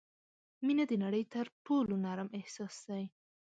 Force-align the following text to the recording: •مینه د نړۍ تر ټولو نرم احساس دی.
•مینه 0.65 0.85
د 0.91 0.93
نړۍ 1.03 1.23
تر 1.33 1.45
ټولو 1.65 1.93
نرم 2.05 2.27
احساس 2.39 2.75
دی. 2.89 3.03